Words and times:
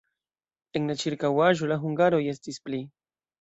En 0.79 0.87
la 0.91 0.95
ĉirkaŭaĵo 1.03 1.69
la 1.73 1.79
hungaroj 1.85 2.23
estis 2.33 2.59
pli. 2.65 2.81